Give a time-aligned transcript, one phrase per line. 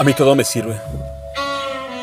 [0.00, 0.80] A mí todo me sirve.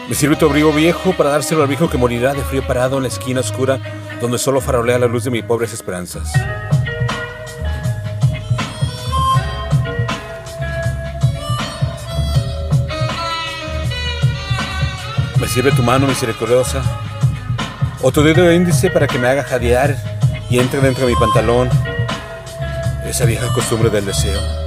[0.07, 3.01] Me sirve tu abrigo viejo para dárselo al viejo que morirá de frío parado en
[3.01, 3.79] la esquina oscura
[4.21, 6.31] donde solo farolea la luz de mis pobres esperanzas.
[15.39, 16.83] Me sirve tu mano misericordiosa
[18.03, 19.97] o tu dedo índice para que me haga jadear
[20.51, 21.67] y entre dentro de mi pantalón
[23.07, 24.66] esa vieja costumbre del deseo.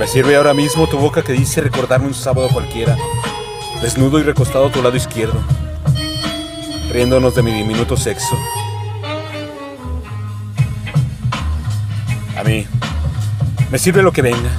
[0.00, 2.96] Me sirve ahora mismo tu boca que dice recordarme un sábado cualquiera,
[3.82, 5.38] desnudo y recostado a tu lado izquierdo,
[6.90, 8.34] riéndonos de mi diminuto sexo.
[12.34, 12.66] A mí,
[13.70, 14.50] me sirve lo que venga.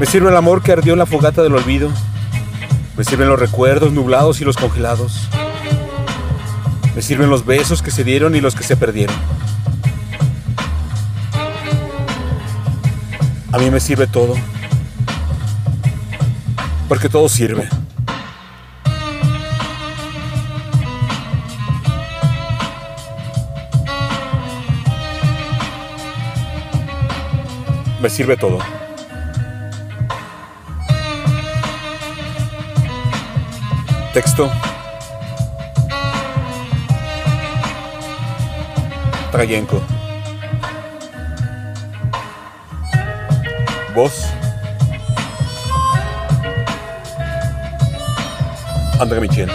[0.00, 1.90] Me sirve el amor que ardió en la fogata del olvido.
[2.96, 5.28] Me sirven los recuerdos nublados y los congelados.
[6.96, 9.16] Me sirven los besos que se dieron y los que se perdieron.
[13.54, 14.34] A mí me sirve todo.
[16.88, 17.68] Porque todo sirve.
[28.02, 28.58] Me sirve todo.
[34.12, 34.50] Texto.
[39.30, 40.03] Trayenko.
[43.94, 44.26] Voz.
[48.98, 49.48] André Michel.